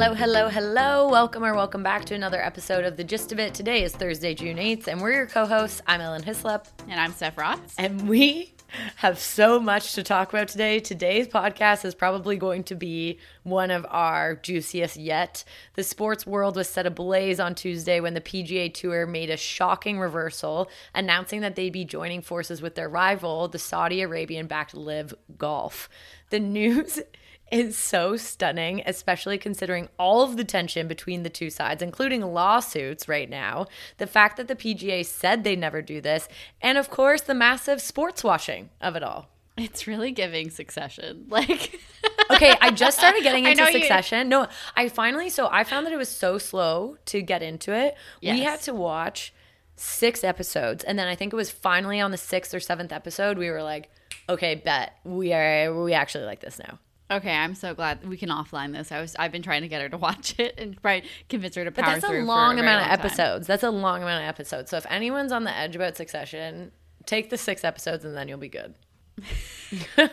[0.00, 1.08] Hello, hello, hello.
[1.10, 3.52] Welcome or welcome back to another episode of The Gist of It.
[3.52, 5.82] Today is Thursday, June 8th, and we're your co hosts.
[5.86, 6.64] I'm Ellen Hyslop.
[6.88, 7.74] And I'm Steph Rotz.
[7.76, 8.54] And we
[8.96, 10.80] have so much to talk about today.
[10.80, 15.44] Today's podcast is probably going to be one of our juiciest yet.
[15.74, 20.00] The sports world was set ablaze on Tuesday when the PGA Tour made a shocking
[20.00, 25.12] reversal, announcing that they'd be joining forces with their rival, the Saudi Arabian backed LIV
[25.36, 25.90] Golf.
[26.30, 27.00] The news
[27.50, 33.08] is so stunning, especially considering all of the tension between the two sides, including lawsuits
[33.08, 33.66] right now.
[33.98, 36.28] The fact that the PGA said they never do this,
[36.60, 39.28] and of course, the massive sports washing of it all.
[39.56, 41.26] It's really giving succession.
[41.30, 41.80] Like,
[42.30, 44.20] okay, I just started getting into succession.
[44.26, 44.30] You...
[44.30, 47.94] No, I finally, so I found that it was so slow to get into it.
[48.20, 48.36] Yes.
[48.36, 49.32] We had to watch
[49.76, 50.84] six episodes.
[50.84, 53.62] And then I think it was finally on the sixth or seventh episode, we were
[53.62, 53.90] like,
[54.28, 56.78] okay, bet we are, we actually like this now.
[57.10, 58.92] Okay, I'm so glad we can offline this.
[58.92, 61.64] I was I've been trying to get her to watch it and try convince her
[61.64, 63.46] to power But that's a long a amount of episodes.
[63.46, 64.70] That's a long amount of episodes.
[64.70, 66.72] So if anyone's on the edge about Succession,
[67.06, 68.74] take the six episodes and then you'll be good.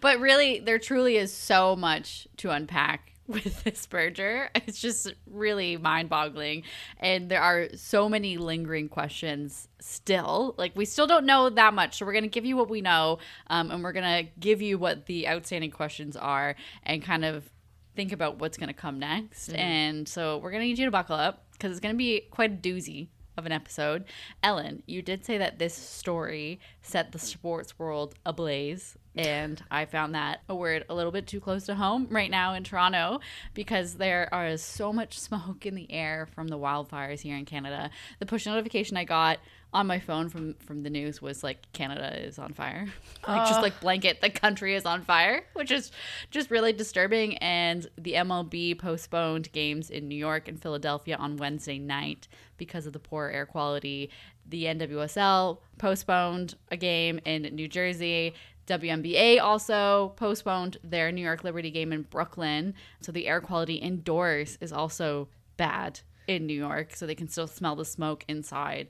[0.00, 4.50] but really, there truly is so much to unpack with this merger.
[4.54, 6.62] It's just really mind boggling.
[6.98, 10.54] And there are so many lingering questions still.
[10.58, 11.98] Like, we still don't know that much.
[11.98, 13.18] So, we're going to give you what we know
[13.48, 17.50] um, and we're going to give you what the outstanding questions are and kind of
[17.94, 19.48] think about what's going to come next.
[19.48, 19.58] Mm-hmm.
[19.58, 22.20] And so, we're going to need you to buckle up because it's going to be
[22.30, 24.04] quite a doozy of an episode.
[24.42, 28.96] Ellen, you did say that this story set the sports world ablaze.
[29.16, 32.54] And I found that a word a little bit too close to home right now
[32.54, 33.20] in Toronto
[33.54, 37.90] because there is so much smoke in the air from the wildfires here in Canada.
[38.18, 39.38] The push notification I got
[39.72, 42.86] on my phone from from the news was like Canada is on fire.
[43.28, 43.46] like uh.
[43.46, 45.90] just like blanket the country is on fire, which is
[46.30, 51.78] just really disturbing and the MLB postponed games in New York and Philadelphia on Wednesday
[51.78, 54.10] night because of the poor air quality.
[54.48, 58.34] The NWSL postponed a game in New Jersey.
[58.66, 62.74] WNBA also postponed their New York Liberty game in Brooklyn.
[63.00, 67.46] So the air quality indoors is also bad in New York, so they can still
[67.46, 68.88] smell the smoke inside.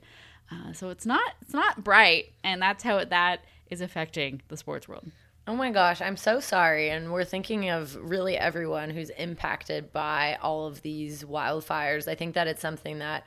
[0.51, 4.87] Uh, so it's not it's not bright, and that's how that is affecting the sports
[4.87, 5.11] world.
[5.49, 6.89] Oh my gosh, I'm so sorry.
[6.89, 12.07] And we're thinking of really everyone who's impacted by all of these wildfires.
[12.07, 13.25] I think that it's something that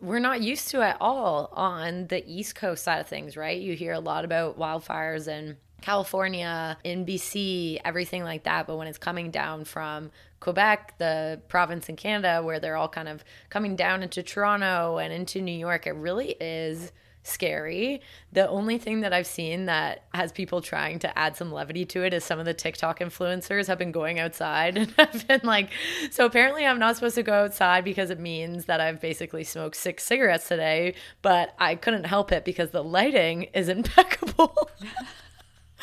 [0.00, 3.60] we're not used to at all on the East Coast side of things, right?
[3.60, 8.66] You hear a lot about wildfires in California, in BC, everything like that.
[8.66, 10.10] But when it's coming down from
[10.40, 15.12] Quebec, the province in Canada, where they're all kind of coming down into Toronto and
[15.12, 16.92] into New York, it really is
[17.28, 18.00] scary.
[18.32, 22.04] The only thing that I've seen that has people trying to add some levity to
[22.04, 25.70] it is some of the TikTok influencers have been going outside and have been like,
[26.10, 29.76] so apparently I'm not supposed to go outside because it means that I've basically smoked
[29.76, 34.70] six cigarettes today, but I couldn't help it because the lighting is impeccable.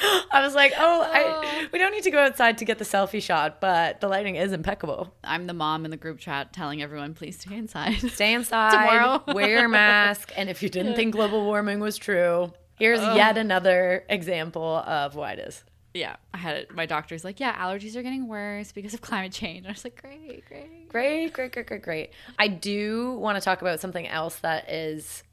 [0.01, 1.67] I was like, oh, I, oh.
[1.71, 4.51] we don't need to go outside to get the selfie shot, but the lighting is
[4.51, 5.13] impeccable.
[5.23, 7.99] I'm the mom in the group chat telling everyone, please stay inside.
[8.11, 8.71] Stay inside.
[8.71, 9.23] Tomorrow.
[9.33, 10.31] wear your mask.
[10.35, 13.15] And if you didn't think global warming was true, here's oh.
[13.15, 15.63] yet another example of why it is.
[15.93, 16.75] Yeah, I had it.
[16.75, 19.59] My doctor's like, yeah, allergies are getting worse because of climate change.
[19.59, 20.89] And I was like, great, great.
[20.89, 22.09] Great, great, great, great, great.
[22.37, 25.23] I do want to talk about something else that is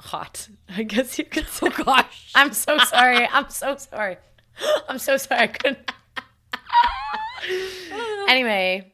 [0.00, 0.48] hot.
[0.68, 1.68] I guess you could say.
[1.68, 2.32] Oh gosh.
[2.34, 3.26] I'm so sorry.
[3.30, 4.16] I'm so sorry.
[4.88, 5.40] I'm so sorry.
[5.42, 5.92] I couldn't.
[8.28, 8.92] anyway,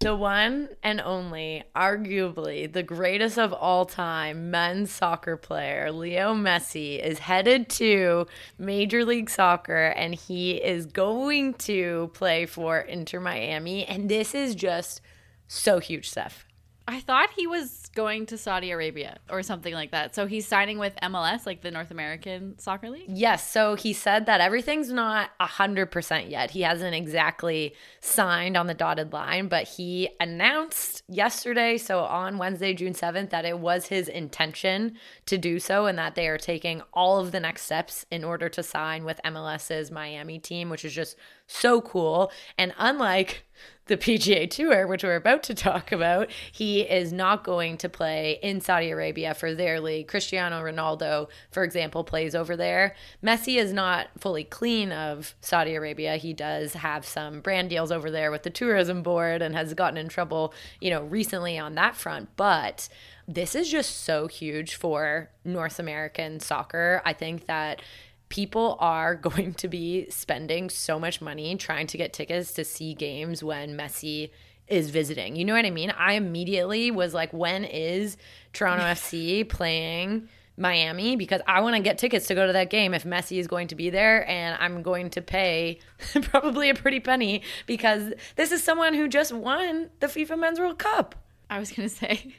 [0.00, 7.02] the one and only, arguably the greatest of all time men's soccer player, Leo Messi,
[7.02, 8.26] is headed to
[8.58, 13.84] Major League Soccer and he is going to play for Inter Miami.
[13.84, 15.00] And this is just
[15.48, 16.46] so huge, Steph.
[16.86, 20.14] I thought he was going to Saudi Arabia or something like that.
[20.14, 23.06] So he's signing with MLS, like the North American Soccer League?
[23.08, 23.50] Yes.
[23.50, 26.50] So he said that everything's not 100% yet.
[26.50, 32.74] He hasn't exactly signed on the dotted line, but he announced yesterday, so on Wednesday,
[32.74, 34.96] June 7th, that it was his intention
[35.26, 38.48] to do so and that they are taking all of the next steps in order
[38.48, 41.16] to sign with MLS's Miami team, which is just
[41.46, 42.30] so cool.
[42.56, 43.44] And unlike
[43.86, 48.38] the PGA Tour, which we're about to talk about, he is not going to play
[48.42, 50.08] in Saudi Arabia for their league.
[50.08, 52.94] Cristiano Ronaldo, for example, plays over there.
[53.22, 56.16] Messi is not fully clean of Saudi Arabia.
[56.16, 59.96] He does have some brand deals over there with the tourism board and has gotten
[59.96, 62.28] in trouble, you know, recently on that front.
[62.36, 62.88] But
[63.26, 67.02] this is just so huge for North American soccer.
[67.04, 67.82] I think that
[68.28, 72.94] people are going to be spending so much money trying to get tickets to see
[72.94, 74.30] games when Messi
[74.68, 75.36] is visiting.
[75.36, 75.90] You know what I mean?
[75.90, 78.16] I immediately was like, when is
[78.52, 81.16] Toronto FC playing Miami?
[81.16, 83.68] Because I want to get tickets to go to that game if Messi is going
[83.68, 85.80] to be there, and I'm going to pay
[86.22, 90.78] probably a pretty penny because this is someone who just won the FIFA Men's World
[90.78, 91.14] Cup.
[91.50, 92.36] I was gonna say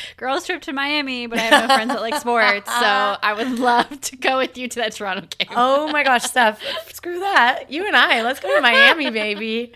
[0.16, 3.58] girls trip to Miami, but I have no friends that like sports, so I would
[3.58, 5.48] love to go with you to that Toronto game.
[5.54, 6.60] Oh my gosh, Steph,
[6.92, 7.70] screw that.
[7.70, 9.72] You and I, let's go to Miami, baby.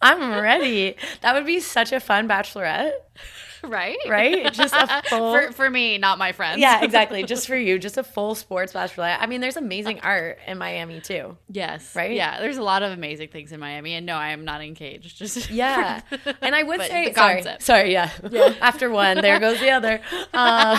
[0.00, 0.96] I'm ready.
[1.20, 2.92] That would be such a fun bachelorette.
[3.68, 3.98] right?
[4.08, 4.52] Right?
[4.52, 6.60] Just a full for, for me, not my friends.
[6.60, 7.22] Yeah, exactly.
[7.22, 9.18] Just for you, just a full sports bachelorette.
[9.20, 11.36] I mean, there's amazing art in Miami too.
[11.48, 11.94] yes.
[11.94, 12.12] Right?
[12.12, 12.40] Yeah.
[12.40, 15.16] There's a lot of amazing things in Miami, and no, I am not engaged.
[15.16, 16.00] Just Yeah,
[16.40, 18.10] and I would say sorry, sorry, yeah.
[18.30, 18.54] yeah.
[18.60, 20.00] After one, there goes the other.
[20.34, 20.78] Um,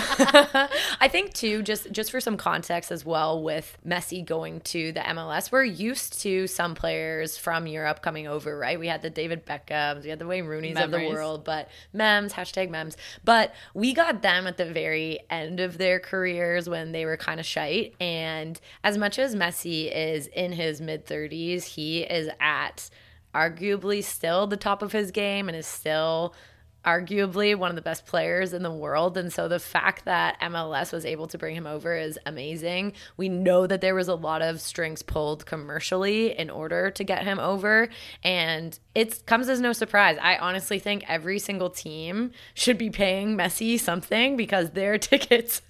[1.00, 5.00] I think too, just just for some context as well, with Messi going to the
[5.00, 8.78] MLS, we're used to some players from Europe coming over, right?
[8.78, 12.32] We had the David Beckhams, we had the Wayne Rooney's of the world, but memes
[12.32, 12.96] hashtag memes.
[13.24, 17.40] But we got them at the very end of their careers when they were kind
[17.40, 17.94] of shite.
[18.00, 22.90] And as much as Messi is in his mid thirties, he is at
[23.34, 26.34] arguably still the top of his game and is still
[26.84, 29.16] arguably one of the best players in the world.
[29.16, 32.92] And so the fact that MLS was able to bring him over is amazing.
[33.16, 37.24] We know that there was a lot of strings pulled commercially in order to get
[37.24, 37.88] him over.
[38.22, 40.18] And it comes as no surprise.
[40.20, 45.62] I honestly think every single team should be paying Messi something because their tickets.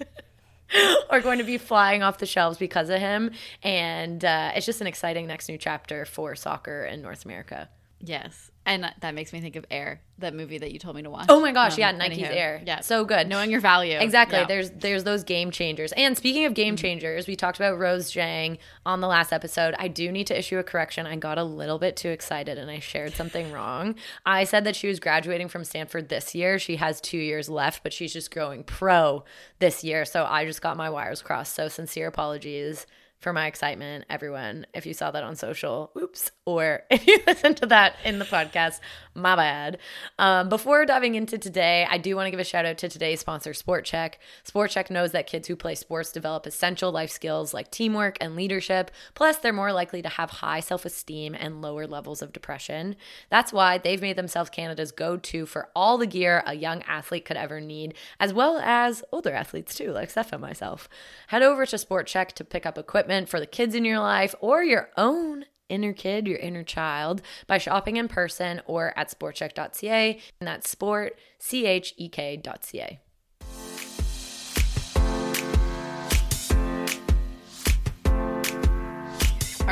[1.11, 3.31] are going to be flying off the shelves because of him.
[3.63, 7.69] And uh, it's just an exciting next new chapter for soccer in North America.
[8.01, 11.11] yes, and that makes me think of Air, that movie that you told me to
[11.11, 11.27] watch.
[11.29, 12.63] Oh my gosh, Um, yeah, Nike's anywho, Air.
[12.67, 13.29] Yeah, So good.
[13.29, 13.99] knowing your value.
[13.99, 14.39] Exactly.
[14.39, 14.47] Yeah.
[14.47, 15.93] There's there's those game changers.
[15.93, 19.75] And speaking of game changers, we talked about Rose Zhang on the last episode.
[19.79, 21.07] I do need to issue a correction.
[21.07, 23.97] I got a little bit too excited and I shared something wrong.
[24.25, 26.59] I said that she was graduating from Stanford this year.
[26.59, 29.25] She has 2 years left, but she's just growing pro
[29.59, 30.05] this year.
[30.05, 31.55] So I just got my wires crossed.
[31.55, 32.87] So sincere apologies
[33.25, 34.67] for my excitement, everyone.
[34.75, 36.31] If you saw that on social, oops.
[36.45, 38.81] Or if you listened to that in the podcast,
[39.15, 39.79] my bad.
[40.19, 43.21] Um, before diving into today, I do want to give a shout out to today's
[43.21, 44.17] sponsor, SportChek.
[44.43, 48.37] Sport Check knows that kids who play sports develop essential life skills like teamwork and
[48.37, 48.91] leadership.
[49.15, 52.95] Plus, they're more likely to have high self esteem and lower levels of depression.
[53.31, 57.25] That's why they've made themselves Canada's go to for all the gear a young athlete
[57.25, 60.91] could ever need, as well as older athletes too, like Steph and myself.
[61.29, 64.63] Head over to SportChek to pick up equipment for the kids in your life or
[64.63, 70.21] your own inner kid, your inner child, by shopping in person or at sportchek.ca.
[70.41, 73.01] And that's sport, C H E K.ca.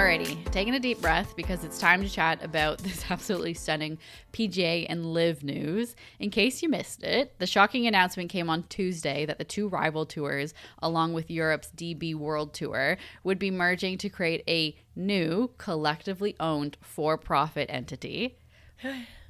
[0.02, 3.99] Alrighty, taking a deep breath because it's time to chat about this absolutely stunning
[4.32, 5.94] PGA and LIV news.
[6.19, 10.04] In case you missed it, the shocking announcement came on Tuesday that the two rival
[10.04, 16.34] tours, along with Europe's DP World Tour, would be merging to create a new, collectively
[16.40, 18.38] owned for profit entity.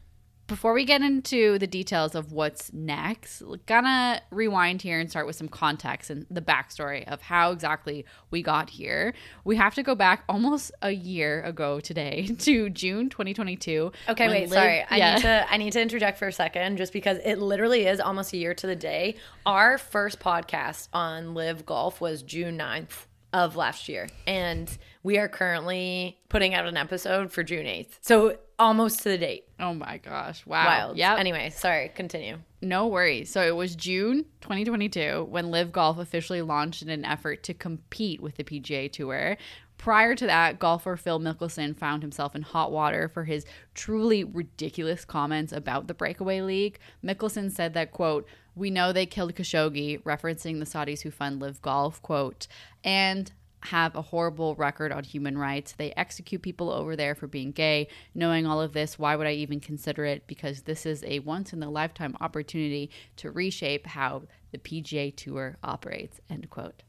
[0.46, 5.36] Before we get into the details of what's next, gonna rewind here and start with
[5.36, 9.14] some context and the backstory of how exactly we got here.
[9.44, 13.92] We have to go back almost a year ago today to June 2022.
[14.08, 14.84] Okay, wait, Liv- sorry.
[14.90, 15.14] I yeah.
[15.14, 18.32] need to I need to interject for a second just because it literally is almost
[18.32, 19.16] a year to the day.
[19.46, 24.08] Our first podcast on LIV Golf was June 9th of last year.
[24.26, 27.98] And we are currently putting out an episode for June 8th.
[28.00, 29.44] So almost to the date.
[29.58, 30.46] Oh my gosh!
[30.46, 30.64] Wow.
[30.64, 30.96] Wild.
[30.96, 31.16] Yeah.
[31.16, 32.38] Anyway, sorry, continue.
[32.60, 33.30] No worries.
[33.30, 38.20] So it was June 2022 when LIV Golf officially launched in an effort to compete
[38.20, 39.36] with the PGA Tour.
[39.78, 45.04] Prior to that, golfer Phil Mickelson found himself in hot water for his truly ridiculous
[45.04, 46.78] comments about the breakaway league.
[47.04, 51.62] Mickelson said that, quote, we know they killed Khashoggi, referencing the Saudis who fund LIV
[51.62, 52.46] Golf, quote,
[52.84, 53.32] and
[53.66, 55.72] have a horrible record on human rights.
[55.72, 57.88] They execute people over there for being gay.
[58.14, 60.26] Knowing all of this, why would I even consider it?
[60.26, 65.58] Because this is a once in a lifetime opportunity to reshape how the PGA Tour
[65.62, 66.20] operates.
[66.28, 66.82] End quote.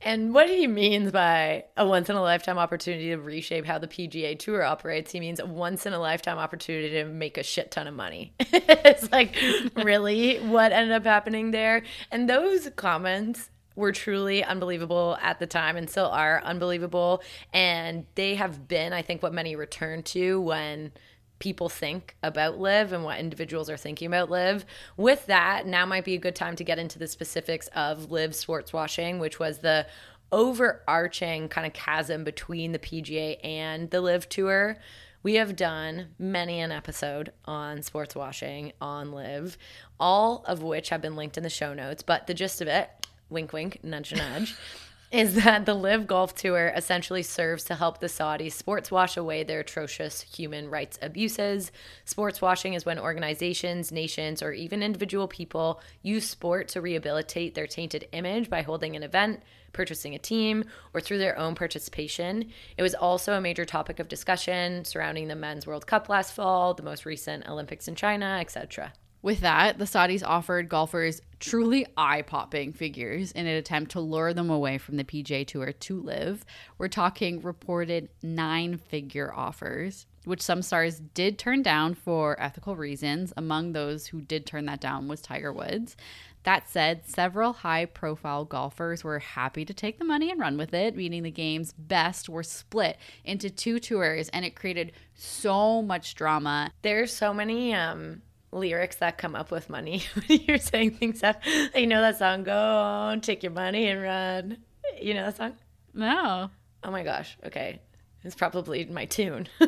[0.00, 3.88] And what he means by a once in a lifetime opportunity to reshape how the
[3.88, 7.70] PGA Tour operates, he means a once in a lifetime opportunity to make a shit
[7.70, 8.32] ton of money.
[8.40, 9.36] it's like,
[9.76, 11.82] really what ended up happening there?
[12.10, 17.22] And those comments were truly unbelievable at the time and still are unbelievable.
[17.52, 20.92] And they have been, I think, what many return to when
[21.40, 24.64] people think about LIV and what individuals are thinking about LIV.
[24.96, 28.34] With that, now might be a good time to get into the specifics of LIV
[28.36, 29.86] sports washing, which was the
[30.30, 34.76] overarching kind of chasm between the PGA and the LIV Tour.
[35.22, 39.58] We have done many an episode on sports washing on LIV,
[39.98, 42.02] all of which have been linked in the show notes.
[42.02, 42.90] But the gist of it,
[43.28, 44.54] wink, wink, nudge, nudge,
[45.10, 49.42] is that the LIV Golf Tour essentially serves to help the Saudis sports wash away
[49.42, 51.72] their atrocious human rights abuses.
[52.04, 57.66] Sports washing is when organizations, nations, or even individual people use sport to rehabilitate their
[57.66, 60.64] tainted image by holding an event, purchasing a team,
[60.94, 62.48] or through their own participation.
[62.76, 66.72] It was also a major topic of discussion surrounding the Men's World Cup last fall,
[66.72, 68.92] the most recent Olympics in China, etc.
[69.22, 74.32] With that, the Saudis offered golfers truly eye popping figures in an attempt to lure
[74.32, 76.44] them away from the PGA Tour to LIV.
[76.78, 83.34] We're talking reported nine figure offers, which some stars did turn down for ethical reasons.
[83.36, 85.96] Among those who did turn that down was Tiger Woods.
[86.44, 90.72] That said, several high profile golfers were happy to take the money and run with
[90.72, 96.14] it, meaning the game's best were split into two tours and it created so much
[96.14, 96.70] drama.
[96.80, 98.22] There's so many um
[98.52, 100.02] lyrics that come up with money.
[100.14, 101.42] When you're saying things that
[101.74, 104.58] you know that song go on take your money and run.
[105.00, 105.54] You know that song?
[105.94, 106.50] No.
[106.84, 107.36] oh my gosh.
[107.44, 107.80] Okay
[108.22, 109.48] it's probably my tune.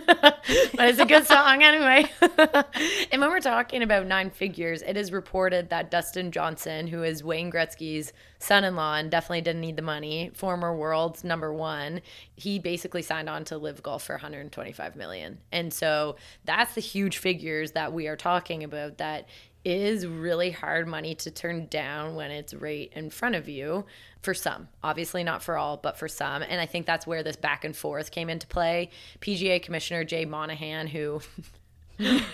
[0.75, 2.11] But it's a good song anyway.
[3.13, 7.23] And when we're talking about nine figures it is reported that dustin johnson who is
[7.23, 12.01] wayne gretzky's son-in-law and definitely didn't need the money former world's number one
[12.43, 15.39] he basically signed on to LIV golf for 125 million.
[15.53, 19.29] And so that's the huge figures that we are talking about that
[19.65, 23.85] is really hard money to turn down when it's right in front of you
[24.21, 24.69] for some.
[24.83, 26.43] Obviously, not for all, but for some.
[26.43, 28.91] And I think that's where this back and forth came into play.
[29.21, 31.21] PGA Commissioner Jay Monahan, who.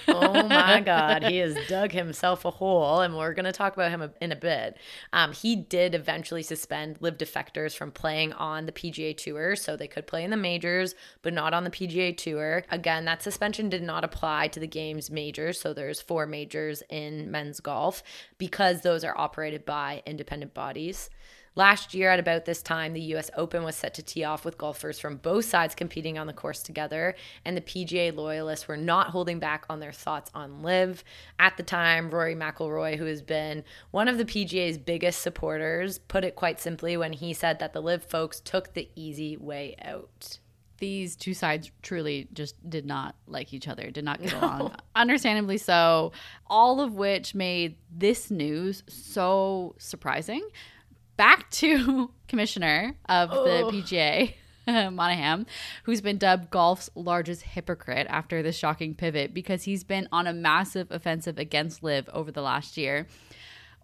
[0.08, 3.90] oh my God, he has dug himself a hole, and we're going to talk about
[3.90, 4.76] him in a bit.
[5.12, 9.88] Um, he did eventually suspend LIV defectors from playing on the PGA Tour, so they
[9.88, 12.64] could play in the majors, but not on the PGA Tour.
[12.70, 17.30] Again, that suspension did not apply to the game's majors, so there's four majors in
[17.30, 18.02] men's golf
[18.38, 21.10] because those are operated by independent bodies.
[21.58, 24.56] Last year, at about this time, the US Open was set to tee off with
[24.56, 29.08] golfers from both sides competing on the course together, and the PGA loyalists were not
[29.08, 31.02] holding back on their thoughts on LIV.
[31.40, 36.24] At the time, Rory McIlroy, who has been one of the PGA's biggest supporters, put
[36.24, 40.38] it quite simply when he said that the LIV folks took the easy way out.
[40.78, 44.76] These two sides truly just did not like each other, did not get along.
[44.94, 46.12] Understandably so,
[46.46, 50.48] all of which made this news so surprising
[51.18, 53.70] back to commissioner of the Oh.
[53.70, 54.32] PGA,
[54.66, 55.46] Monahan,
[55.82, 60.32] who's been dubbed golf's largest hypocrite after this shocking pivot because he's been on a
[60.32, 63.06] massive offensive against Liv over the last year.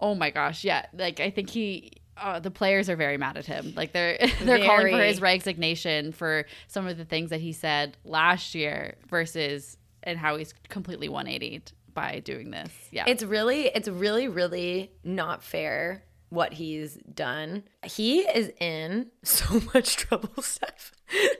[0.00, 0.86] Oh my gosh, yeah.
[0.94, 3.72] Like I think he uh, the players are very mad at him.
[3.76, 7.96] Like they're they're calling for his resignation for some of the things that he said
[8.04, 11.62] last year versus and how he's completely 180
[11.94, 12.70] by doing this.
[12.90, 13.04] Yeah.
[13.06, 16.02] It's really, it's really, really not fair
[16.34, 17.62] what he's done.
[17.84, 20.92] He is in so much trouble, Steph.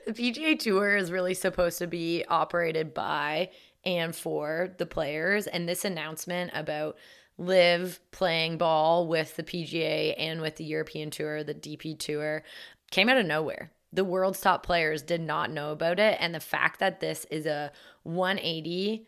[0.06, 3.50] The PGA Tour is really supposed to be operated by
[3.84, 5.46] and for the players.
[5.46, 6.96] And this announcement about
[7.38, 12.44] LIV playing ball with the PGA and with the European Tour, the DP Tour,
[12.90, 13.72] came out of nowhere.
[13.92, 16.16] The world's top players did not know about it.
[16.20, 17.72] And the fact that this is a
[18.04, 19.06] 180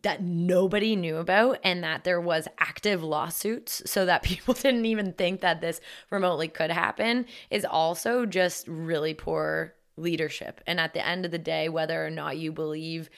[0.00, 5.12] that nobody knew about and that there was active lawsuits so that people didn't even
[5.12, 5.80] think that this
[6.10, 10.60] remotely could happen is also just really poor leadership.
[10.66, 13.10] And at the end of the day, whether or not you believe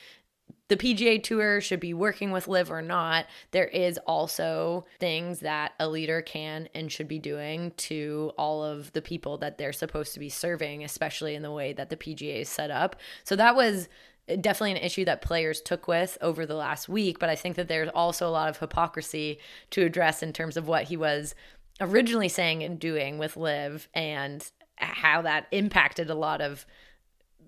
[0.69, 5.73] the PGA Tour should be working with LIV or not, there is also things that
[5.79, 10.15] a leader can and should be doing to all of the people that they're supposed
[10.15, 12.97] to be serving, especially in the way that the PGA is set up.
[13.25, 13.89] So that was
[14.27, 17.69] definitely an issue that players took with over the last week, but I think that
[17.69, 19.39] there's also a lot of hypocrisy
[19.71, 21.35] to address in terms of what he was
[21.81, 26.67] originally saying and doing with LIV and how that impacted a lot of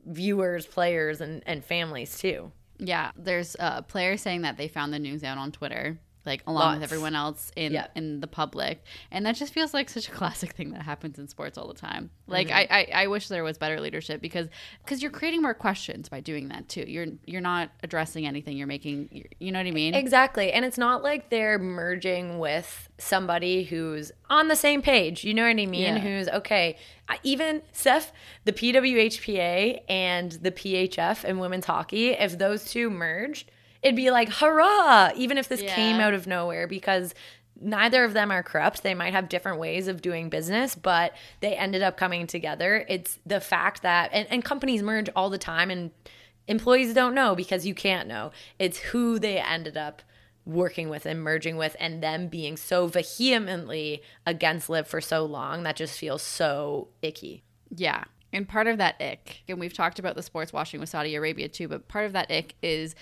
[0.07, 2.53] viewers, players, and, and families too.
[2.79, 6.75] Yeah, there's a player saying that they found the news out on Twitter, like along
[6.75, 7.87] with everyone else in Yeah.
[7.95, 11.29] in the public, and that just feels like such a classic thing that happens in
[11.29, 12.11] sports all the time.
[12.27, 12.73] Like Mm-hmm.
[12.73, 14.49] I, I I wish there was better leadership because
[14.85, 16.85] because you're creating more questions by doing that too.
[16.87, 18.57] You're you're not addressing anything.
[18.57, 19.95] You're making you know what I mean?
[19.95, 20.53] Exactly.
[20.53, 25.23] And it's not like they're merging with somebody who's on the same page.
[25.25, 25.97] You know what I mean?
[25.97, 25.99] Yeah.
[25.99, 26.77] Who's okay.
[27.09, 28.13] I- Even Steph,
[28.45, 33.51] the PWHPA and the PHF and women's hockey, if those two merged,
[33.87, 35.75] it'd be like, hurrah, even if this Yeah.
[35.75, 37.15] came out of nowhere because
[37.61, 38.83] neither of them are corrupt.
[38.83, 42.85] They might have different ways of doing business, but they ended up coming together.
[42.89, 45.91] It's the fact that, and, and companies merge all the time, and
[46.49, 48.31] employees don't know because you can't know.
[48.59, 50.03] It's who they ended up
[50.45, 55.63] working with and merging with, and them being so vehemently against LIV for so long
[55.63, 57.43] that just feels so icky.
[57.75, 58.05] Yeah.
[58.33, 61.49] And part of that ick, and we've talked about the sports washing with Saudi Arabia
[61.49, 62.95] too, but part of that ick is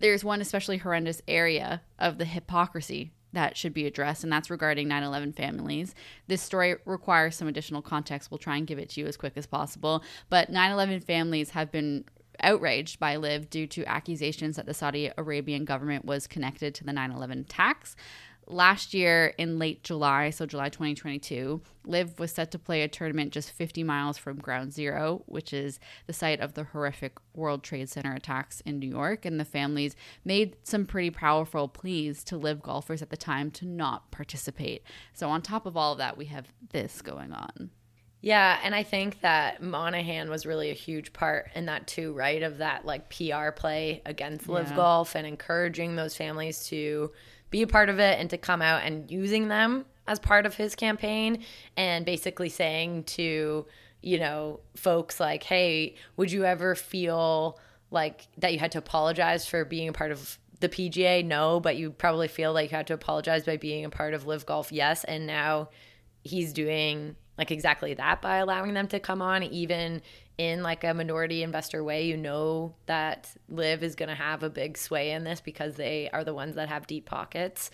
[0.00, 4.88] there's one especially horrendous area of the hypocrisy that should be addressed, and that's regarding
[4.88, 5.94] 9 11 families.
[6.26, 8.30] This story requires some additional context.
[8.30, 10.02] We'll try and give it to you as quick as possible.
[10.30, 12.04] But 9 11 families have been
[12.40, 16.92] outraged by LIV due to accusations that the Saudi Arabian government was connected to the
[16.92, 17.96] 9 11 attacks
[18.48, 23.32] last year in late July, so July 2022, LIV was set to play a tournament
[23.32, 27.88] just 50 miles from Ground Zero, which is the site of the horrific World Trade
[27.88, 29.24] Center attacks in New York.
[29.24, 33.66] And the families made some pretty powerful pleas to LIV golfers at the time to
[33.66, 34.82] not participate.
[35.12, 37.70] So, on top of all of that, we have this going on.
[38.20, 42.42] Yeah, and I think that Monahan was really a huge part in that too, right?
[42.42, 44.76] Of that like PR play against LIV Yeah.
[44.76, 47.12] Golf and encouraging those families to
[47.50, 50.54] be a part of it and to come out and using them as part of
[50.54, 51.44] his campaign
[51.76, 53.66] and basically saying to,
[54.02, 57.58] you know, folks like, "Hey, would you ever feel
[57.90, 61.22] like that you had to apologize for being a part of the PGA?
[61.22, 64.26] No, but you probably feel like you had to apologize by being a part of
[64.26, 64.72] LIV Golf.
[64.72, 65.68] Yes, and now
[66.22, 70.02] he's doing like exactly that by allowing them to come on even
[70.38, 74.48] in like a minority investor way you know that LIV is going to have a
[74.48, 77.70] big sway in this because they are the ones that have deep pockets.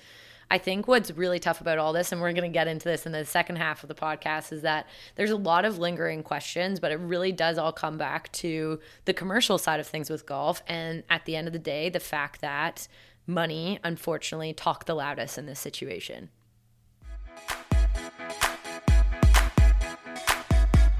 [0.51, 3.07] I think what's really tough about all this and we're going to get into this
[3.07, 6.81] in the second half of the podcast is that there's a lot of lingering questions
[6.81, 10.63] but it really does all come back to the commercial side of things with golf.
[10.67, 12.89] And at the end of the day the fact that
[13.27, 16.31] money unfortunately talk the loudest in this situation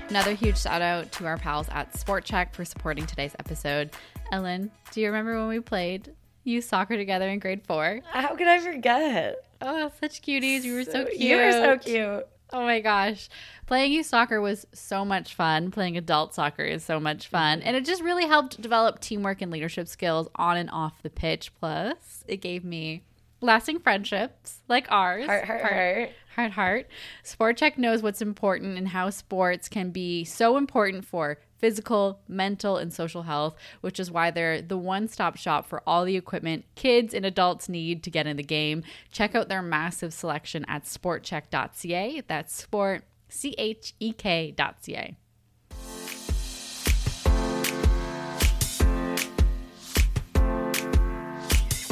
[0.09, 3.91] Another huge shout out to our pals at SportChek for supporting today's episode.
[4.31, 8.01] Ellen, do you remember when we played youth soccer together in grade four?
[8.11, 10.63] how could i forget Oh, such cuties.
[10.65, 11.17] You were so, cute.
[11.19, 13.29] you were so cute Oh my gosh.
[13.67, 15.71] Playing youth soccer was so much fun.
[15.73, 17.63] Playing adult soccer is so much fun.
[17.63, 21.53] And it just really helped develop teamwork and leadership skills on and off the pitch.
[21.59, 23.03] Plus, it gave me
[23.41, 25.27] lasting friendships like ours.
[25.27, 25.73] Heart, heart, heart.
[25.73, 26.87] Heart, heart.
[27.25, 32.93] SportChek knows what's important and how sports can be so important for physical, mental, and
[32.93, 37.15] social health, which is why they're the one stop shop for all the equipment kids
[37.15, 38.83] and adults need to get in the game.
[39.11, 42.23] Check out their massive selection at sportchek.ca.
[42.27, 45.17] That's sport, C H E K.ca.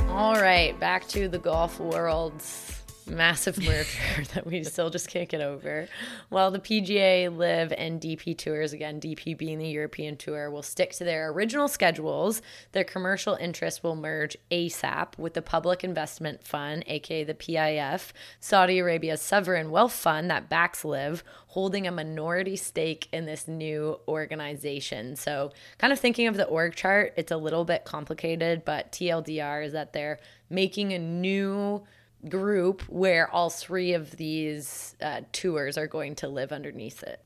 [0.09, 2.72] All right, back to the golf world's
[3.13, 5.89] massive merger that we still just can't get over.
[6.29, 10.93] While the PGA, LIV, and DP tours, again, DP being the European tour, will stick
[10.93, 12.43] to their original schedules.
[12.73, 18.79] Their commercial interests will merge ASAP with the Public Investment Fund, aka the PIF, Saudi
[18.79, 25.17] Arabia's sovereign wealth fund that backs LIV, holding a minority stake in this new organization.
[25.17, 29.67] So, kind of thinking of the org chart, it's a little bit complicated, but TLDR
[29.67, 31.83] is that they're making a new
[32.29, 37.25] group where all three of these uh, tours are going to live underneath it.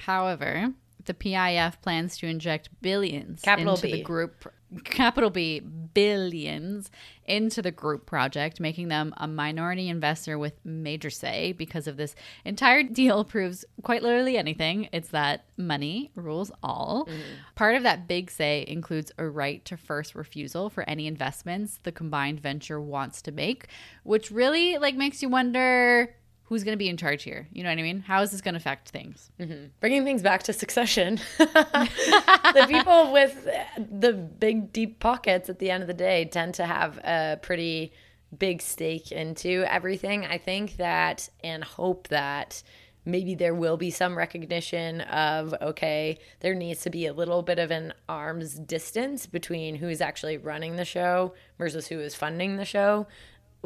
[0.00, 0.72] However,
[1.06, 3.92] the PIF plans to inject billions Capital into B.
[3.92, 4.46] the group
[4.84, 6.90] capital B billions
[7.24, 12.14] into the group project, making them a minority investor with major say because of this
[12.44, 14.88] entire deal proves quite literally anything.
[14.92, 17.06] It's that money rules all.
[17.06, 17.20] Mm-hmm.
[17.54, 21.92] Part of that big say includes a right to first refusal for any investments the
[21.92, 23.68] combined venture wants to make,
[24.02, 26.14] which really like makes you wonder
[26.46, 27.48] who's going to be in charge here.
[27.52, 28.00] You know what I mean?
[28.00, 29.30] How is this going to affect things?
[29.40, 29.66] Mm-hmm.
[29.80, 35.82] Bringing things back to succession, the people with the big, deep pockets at the end
[35.82, 37.92] of the day tend to have a pretty
[38.36, 40.24] big stake into everything.
[40.24, 42.62] I think that and hope that
[43.04, 47.58] maybe there will be some recognition of okay, there needs to be a little bit
[47.58, 52.56] of an arm's distance between who is actually running the show versus who is funding
[52.56, 53.06] the show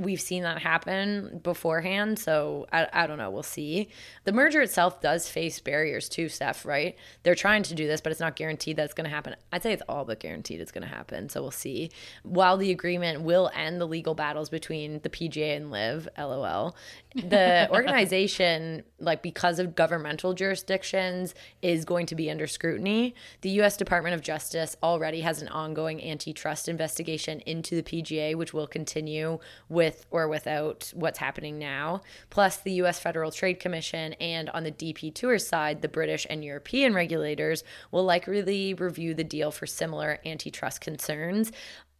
[0.00, 2.18] we've seen that happen beforehand.
[2.18, 3.30] So I, I don't know.
[3.30, 3.88] We'll see.
[4.24, 6.96] The merger itself does face barriers too, Steph, right?
[7.22, 9.36] They're trying to do this, but it's not guaranteed that it's going to happen.
[9.52, 11.28] I'd say it's all but guaranteed it's going to happen.
[11.28, 11.90] So we'll see.
[12.22, 16.76] While the agreement will end the legal battles between the PGA and LIV, lol,
[17.14, 23.14] the organization, like because of governmental jurisdictions, is going to be under scrutiny.
[23.40, 23.76] The U.S.
[23.76, 29.38] Department of Justice already has an ongoing antitrust investigation into the PGA, which will continue
[29.68, 32.00] with with or without what's happening now.
[32.30, 36.44] Plus, the US Federal Trade Commission and on the DP Tour side, the British and
[36.44, 41.50] European regulators will likely review the deal for similar antitrust concerns.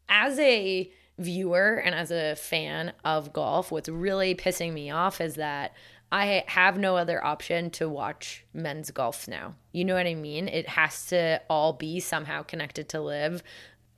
[0.09, 5.35] As a viewer and as a fan of golf, what's really pissing me off is
[5.35, 5.75] that
[6.13, 9.55] I have no other option to watch men's golf now.
[9.73, 10.49] You know what I mean?
[10.49, 13.43] It has to all be somehow connected to LIV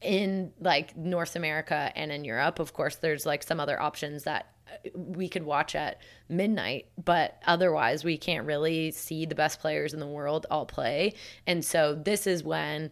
[0.02, 2.58] in like North America and in Europe.
[2.58, 7.40] Of course, there's like some other options that uh, we could watch at midnight, but
[7.46, 11.14] otherwise, we can't really see the best players in the world all play.
[11.46, 12.90] And so, this is when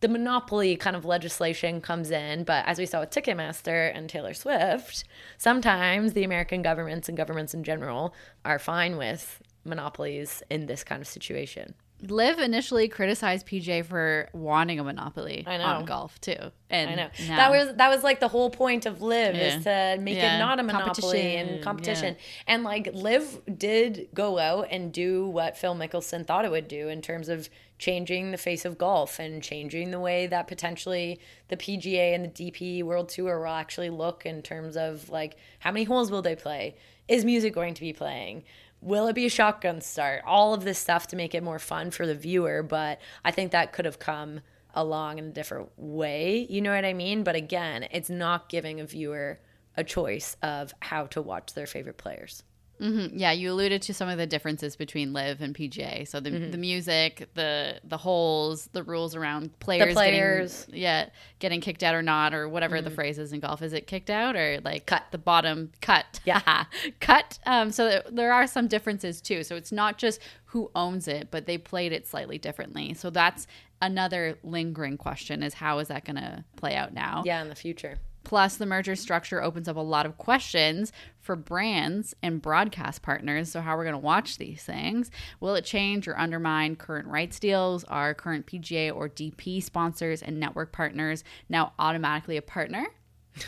[0.00, 2.44] the monopoly kind of legislation comes in.
[2.44, 5.04] But as we saw with Ticketmaster and Taylor Swift,
[5.38, 11.00] sometimes the American governments and governments in general are fine with monopolies in this kind
[11.00, 11.74] of situation.
[12.10, 15.64] LIV initially criticized PJ for wanting a monopoly I know.
[15.64, 16.36] on golf too,
[16.70, 19.42] and I know now- that was that was like the whole point of LIV Yeah.
[19.56, 20.36] is to make Yeah.
[20.36, 22.16] it not a monopoly and competition.
[22.46, 26.88] And like LIV did go out and do what Phil Mickelson thought it would do
[26.88, 31.56] in terms of changing the face of golf and changing the way that potentially the
[31.56, 35.84] PGA and the DP World Tour will actually look in terms of like how many
[35.84, 36.76] holes will they play?
[37.08, 38.44] Is music going to be playing?
[38.84, 40.20] Will it be a shotgun start?
[40.26, 43.50] All of this stuff to make it more fun for the viewer, but I think
[43.52, 44.40] that could have come
[44.74, 46.46] along in a different way.
[46.50, 47.24] You know what I mean?
[47.24, 49.40] But again, it's not giving a viewer
[49.74, 52.42] a choice of how to watch their favorite players.
[52.80, 53.12] Mhm.
[53.14, 56.04] Yeah, you alluded to some of the differences between LIV and PGA.
[56.06, 56.50] So the Mm-hmm.
[56.50, 60.52] the music, the the holes, the rules around players, players.
[60.52, 60.70] Mm-hmm.
[60.72, 61.08] getting, yeah,
[61.38, 63.62] getting kicked out or not, or whatever the phrase is in golf.
[63.62, 65.04] Is it kicked out or like Cut.
[65.12, 66.20] the bottom cut?
[66.24, 66.64] Yeah.
[67.00, 67.38] cut.
[67.46, 69.44] Um, so there are some differences too.
[69.44, 72.94] So it's not just who owns it, but they played it slightly differently.
[72.94, 73.46] So that's
[73.82, 77.22] another lingering question: is how is that going to play out now?
[77.24, 77.98] Yeah, in the future.
[78.24, 83.50] Plus, the merger structure opens up a lot of questions for brands and broadcast partners.
[83.50, 85.10] So, how we're going to watch these things?
[85.40, 87.84] Will it change or undermine current rights deals?
[87.84, 92.86] Are current PGA or DP sponsors and network partners now automatically a partner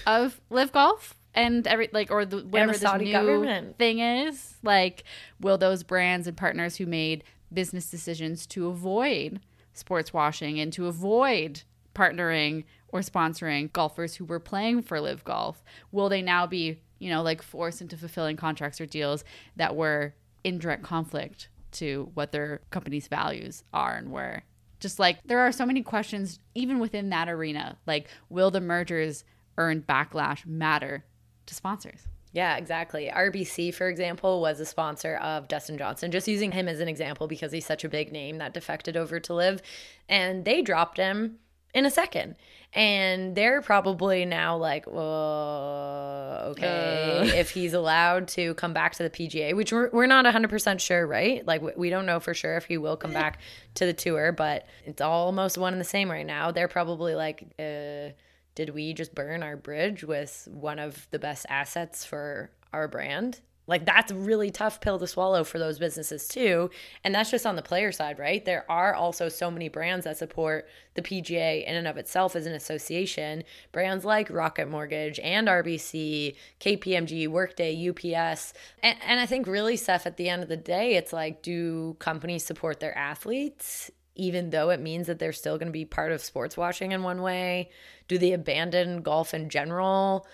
[0.07, 1.15] of LIV Golf?
[1.35, 3.77] And every like, or the whatever this Saudi new government.
[3.79, 5.05] thing is, like,
[5.41, 9.41] will those brands and partners who made business decisions to avoid
[9.73, 11.63] sports washing and to avoid
[11.97, 17.11] partnering or sponsoring golfers who were playing for LIV Golf, will they now be, you
[17.11, 19.25] know, like forced into fulfilling contracts or deals
[19.57, 24.43] that were in direct conflict to what their company's values are and were?
[24.79, 27.79] Just like there are so many questions even within that arena.
[27.87, 29.25] Like, will the mergers
[29.57, 31.05] earned backlash matter
[31.47, 32.07] to sponsors?
[32.33, 33.11] Yeah, exactly.
[33.11, 37.27] RBC, for example, was a sponsor of Dustin Johnson, just using him as an example
[37.29, 39.63] because he's such a big name that defected over to LIV.
[40.07, 41.39] And they dropped him
[41.77, 42.35] in a second.
[42.73, 47.25] And they're probably now like, well, okay, Uh.
[47.37, 51.07] if he's allowed to come back to the PGA, which we're, we're not 100% sure,
[51.07, 51.47] right?
[51.47, 53.39] Like, we- don't know for sure if he will come back
[53.75, 56.51] to the tour, but it's almost one and the same right now.
[56.51, 58.11] They're probably like, uh,
[58.55, 63.41] did we just burn our bridge with one of the best assets for our brand?
[63.67, 66.71] Like that's a really tough pill to swallow for those businesses too.
[67.05, 68.45] And that's just on the player side, right?
[68.45, 72.47] There are also so many brands that support the PGA in and of itself as
[72.47, 73.43] an association.
[73.73, 78.53] Brands like Rocket Mortgage and RBC, KPMG, Workday, UPS.
[78.83, 81.95] And, and I think really, Steph, at the end of the day, it's like, do
[81.99, 83.91] companies support their athletes?
[84.17, 87.03] even though it means that they're still going to be part of sports washing in
[87.03, 87.71] one way?
[88.09, 90.27] Do they abandon golf in general?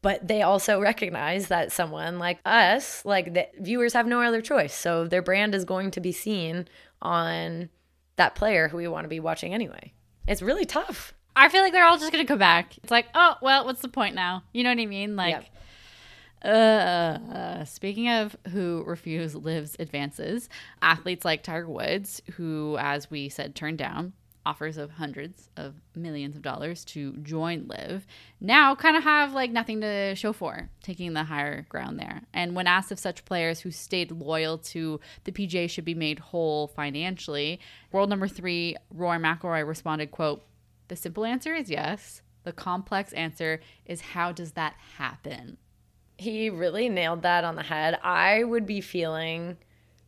[0.00, 4.72] But they also recognize that someone like us, like the viewers have no other choice.
[4.74, 6.68] So their brand is going to be seen
[7.02, 7.68] on
[8.16, 9.92] that player who we want to be watching anyway.
[10.26, 11.14] It's really tough.
[11.34, 12.76] I feel like they're all just gonna come back.
[12.78, 14.42] It's like, oh well, what's the point now?
[14.52, 15.14] You know what I mean?
[15.16, 15.48] Like,
[16.42, 16.52] Yep.
[16.52, 20.48] uh, speaking of who refuse LIV's advances,
[20.82, 24.12] athletes like Tiger Woods, who, as we said, turned down
[24.48, 28.06] offers of hundreds of millions of dollars to join LIV.
[28.40, 32.22] Now kind of have like nothing to show for taking the higher ground there.
[32.32, 36.18] And when asked if such players who stayed loyal to the pga should be made
[36.18, 37.60] whole financially
[37.92, 40.42] world number three roy mcilroy responded quote
[40.88, 42.22] the simple answer is yes.
[42.44, 45.58] The complex answer is how does that happen?
[46.16, 47.98] He really nailed that on the head.
[48.02, 49.58] I would be feeling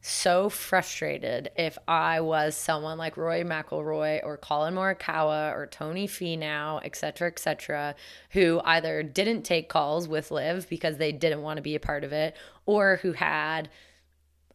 [0.03, 6.81] so frustrated if I was someone like Roy McIlroy or Collin Morikawa or Tony Finau,
[6.83, 7.95] et cetera, et cetera,
[8.31, 12.05] who either didn't take calls with Liv because they didn't want to be a part
[12.05, 13.69] of it, or who had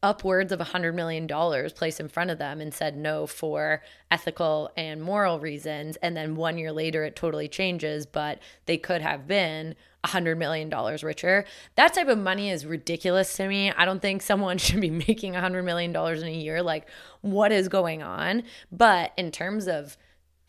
[0.01, 1.27] upwards of $100 million
[1.71, 3.81] placed in front of them and said no for
[4.11, 5.95] ethical and moral reasons.
[5.97, 9.75] And then one year later, it totally changes, but they could have been
[10.05, 10.69] $100 million
[11.03, 11.45] richer.
[11.75, 13.71] That type of money is ridiculous to me.
[13.71, 16.61] I don't think someone should be making $100 million in a year.
[16.61, 16.87] Like,
[17.21, 18.43] what is going on?
[18.71, 19.97] But in terms of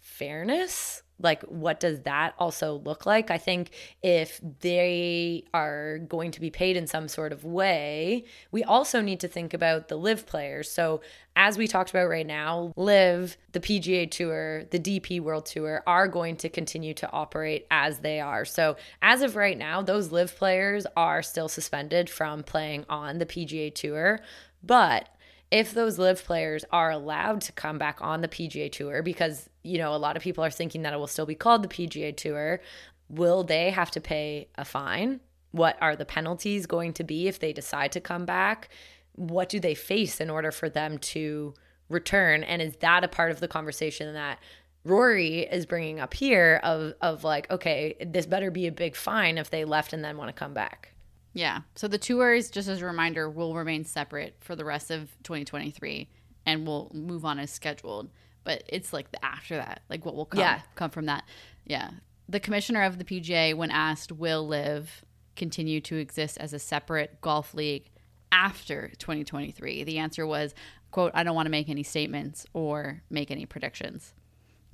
[0.01, 3.31] fairness, like what does that also look like?
[3.31, 3.71] I think
[4.03, 9.21] if they are going to be paid in some sort of way we also need
[9.21, 11.01] to think about the LIV players so
[11.35, 16.09] as we talked about right now LIV the pga tour the dp world tour are
[16.09, 18.45] going to continue to operate as they are.
[18.45, 23.27] So as of right now those LIV players are still suspended from playing on the
[23.27, 24.21] pga tour.
[24.63, 25.09] But
[25.51, 29.79] if those LIV players are allowed to come back on the PGA Tour, because, you
[29.79, 32.17] know, a lot of people are thinking that it will still be called the PGA
[32.17, 32.61] Tour,
[33.09, 35.21] will they have to pay a fine?
[35.53, 38.69] What are the penalties going to be if they decide to come back?
[39.13, 41.55] What do they face in order for them to
[41.89, 42.43] return?
[42.43, 44.41] And is that a part of the conversation that
[44.85, 49.37] Rory is bringing up here of of like, okay, this better be a big fine
[49.37, 50.93] if they left and then want to come back.
[51.37, 51.61] Yeah.
[51.75, 56.09] So the tours, just as a reminder, will remain separate for the rest of 2023
[56.47, 58.09] and we'll move on as scheduled.
[58.43, 60.61] But it's like the after that, like what will come Yeah.
[60.77, 61.25] come from that.
[61.67, 61.91] Yeah.
[62.27, 65.05] The commissioner of the PGA, when asked, will LIV
[65.37, 67.91] continue to exist as a separate golf league
[68.33, 69.85] after 2023?
[69.85, 70.55] The answer was,
[70.91, 74.15] quote, I don't want to make any statements or make any predictions.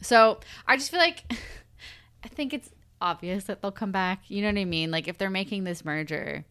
[0.00, 1.24] So I just feel like
[2.24, 2.70] I think it's
[3.00, 4.30] obvious that they'll come back.
[4.30, 4.92] You know what I mean?
[4.92, 6.44] Like if they're making this merger,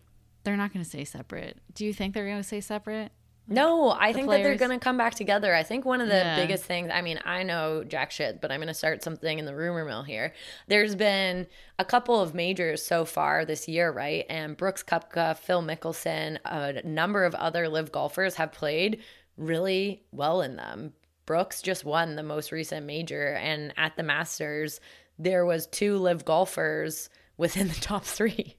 [0.43, 1.57] they're not going to stay separate.
[1.73, 3.11] Do you think they're going to stay separate?
[3.47, 5.53] No, I think that they're going to come back together.
[5.53, 6.35] I think one of the Yeah.
[6.37, 9.45] biggest things, I mean, I know jack shit, but I'm going to start something in
[9.45, 10.33] the rumor mill here.
[10.67, 14.25] There's been a couple of majors so far this year, right?
[14.29, 19.01] And Brooks Koepka, Phil Mickelson, a number of other LIV golfers have played
[19.37, 20.93] really well in them.
[21.25, 24.79] Brooks just won the most recent major and at the Masters
[25.19, 28.55] there was two LIV golfers within the top 3.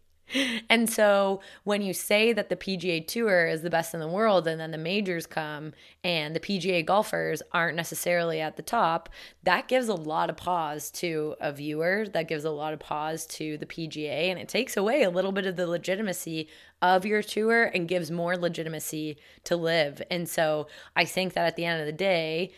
[0.70, 4.46] And so when you say that the PGA Tour is the best in the world
[4.46, 9.10] and then the majors come and the PGA golfers aren't necessarily at the top,
[9.42, 13.26] that gives a lot of pause to a viewer, that gives a lot of pause
[13.26, 16.48] to the PGA and it takes away a little bit of the legitimacy
[16.80, 20.02] of your tour and gives more legitimacy to LIV.
[20.10, 22.52] And so I think that at the end of the day,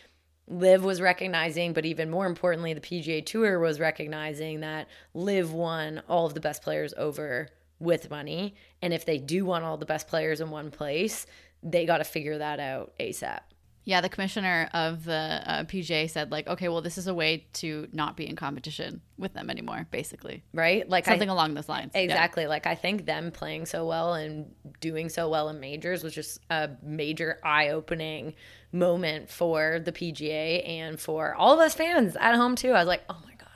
[0.47, 6.03] Liv was recognizing, but even more importantly, the PGA Tour was recognizing that LIV won
[6.09, 8.55] all of the best players over with money.
[8.83, 11.27] And if they do want all the best players in one place,
[11.63, 13.41] they got to figure that out ASAP.
[13.87, 17.47] Yeah, the commissioner of the uh, PGA said like, okay, well, this is a way
[17.55, 20.43] to not be in competition with them anymore, basically.
[20.55, 20.89] Right?
[20.89, 21.93] Like Something I, along those lines.
[21.95, 22.01] Yeah.
[22.01, 22.47] Exactly.
[22.47, 26.41] Like I think them playing so well and doing so well in majors was just
[26.49, 28.35] a major eye-opening
[28.73, 32.71] moment for the PGA and for all of us fans at home too.
[32.71, 33.49] I was like, "Oh my god.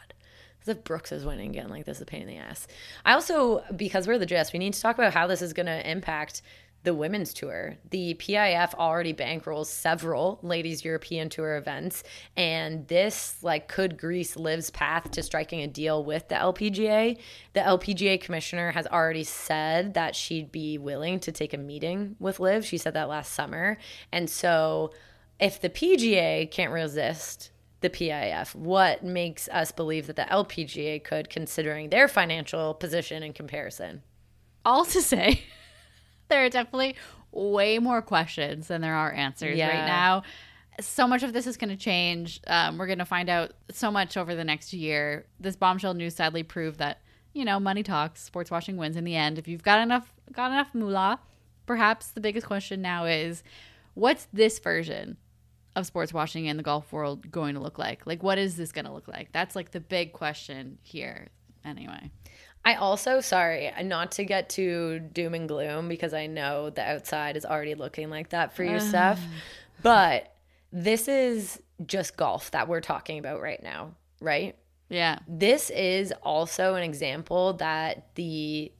[0.66, 2.66] If Brooks is winning again, like this is a pain in the ass."
[3.04, 5.66] I also because we're the gist, we need to talk about how this is going
[5.66, 6.42] to impact
[6.84, 7.76] the women's tour.
[7.90, 12.04] The PIF already bankrolls several ladies European tour events
[12.36, 17.18] and this like could grease Liv's path to striking a deal with the LPGA.
[17.52, 22.40] The LPGA commissioner has already said that she'd be willing to take a meeting with
[22.40, 22.64] Liv.
[22.64, 23.76] She said that last summer.
[24.12, 24.92] And so
[25.40, 31.28] if the PGA can't resist the PIF, what makes us believe that the LPGA could
[31.28, 34.02] considering their financial position in comparison?
[34.64, 35.42] All to say,
[36.28, 36.96] there are definitely
[37.32, 39.68] way more questions than there are answers Yeah.
[39.68, 40.22] right now.
[40.80, 42.40] So much of this is going to change.
[42.46, 45.26] Um, we're going to find out so much over the next year.
[45.40, 47.00] This bombshell news sadly proved that
[47.32, 48.22] you know money talks.
[48.22, 49.38] Sports washing wins in the end.
[49.38, 51.18] If you've got enough, got enough moolah,
[51.66, 53.42] perhaps the biggest question now is,
[53.94, 55.16] what's this version
[55.76, 58.06] of sports washing in the golf world going to look like?
[58.06, 59.32] Like, what is this going to look like?
[59.32, 61.28] That's like the big question here.
[61.64, 62.10] Anyway.
[62.64, 67.36] I also, sorry, not to get too doom and gloom because I know the outside
[67.36, 69.20] is already looking like that for you, Steph,
[69.82, 70.34] but
[70.70, 74.54] this is just golf that we're talking about right now, right?
[74.90, 75.20] Yeah.
[75.26, 78.72] This is also an example that the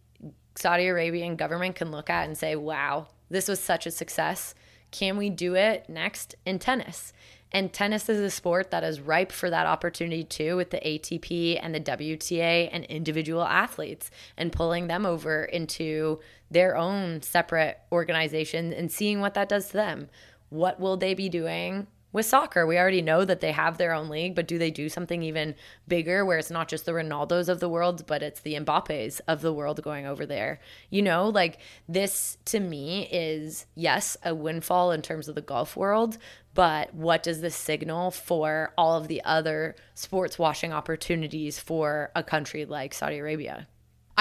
[0.55, 4.55] Saudi Arabian government can look at and say, wow, this was such a success.
[4.91, 7.13] Can we do it next in tennis?
[7.53, 11.59] And tennis is a sport that is ripe for that opportunity too, with the ATP
[11.63, 18.73] and the WTA and individual athletes and pulling them over into their own separate organization
[18.73, 20.09] and seeing what that does to them.
[20.51, 22.67] What will they be doing with soccer.
[22.67, 25.55] We already know that they have their own league, but do they do something even
[25.87, 29.41] bigger where it's not just the Ronaldos of the world, but it's the Mbappes of
[29.41, 30.61] the world going over there?
[30.91, 35.77] You know, like this to me is, yes, a windfall in terms of the golf
[35.77, 36.19] world,
[36.55, 42.23] but what does this signal for all of the other sports washing opportunities for a
[42.23, 43.69] country like Saudi Arabia?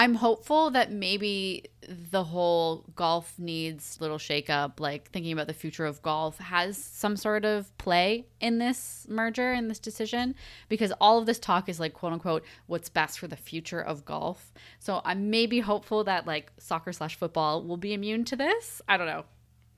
[0.00, 5.86] I'm hopeful that maybe the whole golf needs little shakeup, like thinking about the future
[5.86, 10.36] of golf, has some sort of play in this merger, in this decision,
[10.68, 14.04] because all of this talk is like, quote unquote, what's best for the future of
[14.04, 14.52] golf.
[14.78, 18.80] So I'm maybe hopeful that like soccer slash football will be immune to this.
[18.88, 19.24] I don't know.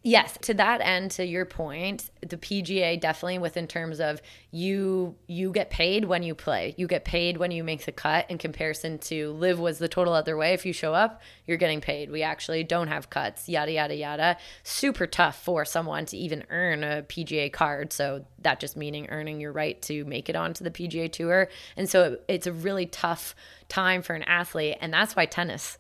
[0.03, 5.53] Yes, to that end, to your point, the PGA definitely within terms of you you
[5.53, 6.75] get paid when you play.
[6.79, 10.15] You get paid when you make the cut in comparison to LIV was the total
[10.15, 10.55] other way.
[10.55, 12.11] If you show up, you're getting paid.
[12.11, 14.39] We actually don't have cuts, yada yada yada.
[14.63, 17.93] Super tough for someone to even earn a PGA card.
[17.93, 21.51] So that just meaning earning your right to make it onto the PGA tour.
[21.77, 23.35] And so it, it's a really tough
[23.69, 24.79] time for an athlete.
[24.81, 25.77] And that's why tennis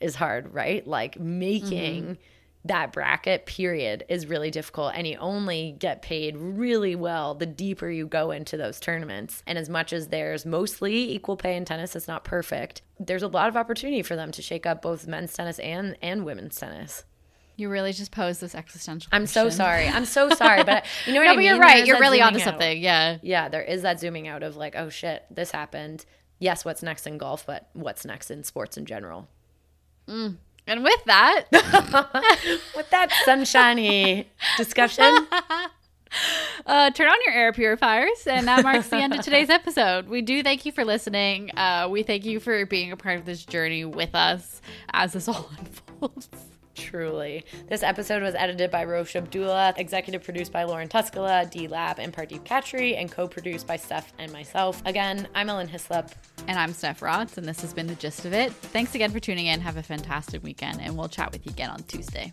[0.00, 0.86] is hard, right?
[0.86, 2.12] Like making mm-hmm
[2.64, 7.90] that bracket period is really difficult and you only get paid really well the deeper
[7.90, 11.94] you go into those tournaments and as much as there's mostly equal pay in tennis
[11.94, 15.34] it's not perfect there's a lot of opportunity for them to shake up both men's
[15.34, 17.04] tennis and and women's tennis
[17.56, 19.08] you really just posed this existential.
[19.12, 19.86] I'm so sorry.
[19.86, 21.46] I'm so sorry, but you know what no, I mean.
[21.46, 21.86] But you're right.
[21.86, 22.44] You're really onto out.
[22.44, 22.82] something.
[22.82, 23.18] Yeah.
[23.22, 23.48] Yeah.
[23.48, 26.04] There is that zooming out of like, oh shit, this happened.
[26.40, 29.28] Yes, what's next in golf, but what's next in sports in general.
[30.08, 30.36] Mm.
[30.66, 31.44] And with that,
[32.76, 35.04] with that sunshiny discussion,
[36.66, 40.08] uh, turn on your air purifiers, and that marks the end of today's episode.
[40.08, 41.50] We do thank you for listening.
[41.56, 45.28] Uh, we thank you for being a part of this journey with us as this
[45.28, 46.28] all unfolds.
[46.74, 47.44] Truly.
[47.68, 52.12] This episode was edited by Rosh Abdullah, executive produced by Lauren Tuscala, D Lab, and
[52.12, 54.82] Pardeep Khatri, and co produced by Steph and myself.
[54.84, 56.10] Again, I'm Ellen Hyslop.
[56.48, 58.52] And I'm Steph Rotz, and this has been the gist of it.
[58.52, 59.60] Thanks again for tuning in.
[59.60, 62.32] Have a fantastic weekend, and we'll chat with you again on Tuesday.